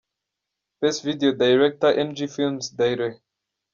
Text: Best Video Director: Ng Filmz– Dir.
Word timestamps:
Best 0.79 1.03
Video 1.05 1.31
Director: 1.41 1.93
Ng 2.03 2.17
Filmz– 2.33 2.65
Dir. 2.79 3.01